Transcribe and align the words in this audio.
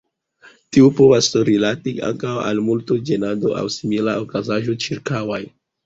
Tio 0.77 0.87
povas 0.99 1.29
rilati 1.51 1.95
ankaŭ 2.09 2.33
al 2.47 2.63
tumulto, 2.63 2.99
ĝenado 3.13 3.55
aŭ 3.61 3.69
simila 3.79 4.21
okazaĵo 4.27 4.81
ĉirkaŭa. 4.89 5.45